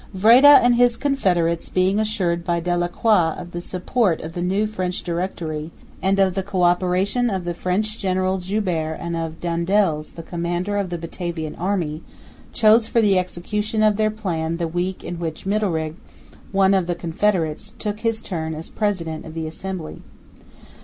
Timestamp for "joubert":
8.39-8.97